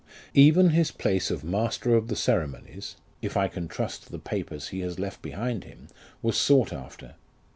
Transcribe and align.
Even 0.33 0.71
his 0.71 0.89
place 0.89 1.29
of 1.29 1.43
master 1.43 1.93
of 1.93 2.07
the 2.07 2.15
ceremonies 2.15 2.95
(if 3.21 3.37
I 3.37 3.47
can 3.47 3.67
trust 3.67 4.09
the 4.11 4.17
papers 4.17 4.69
he 4.69 4.79
has 4.79 4.97
left 4.97 5.21
behind 5.21 5.63
him) 5.63 5.89
was 6.23 6.35
sought 6.35 6.73
after. 6.73 7.13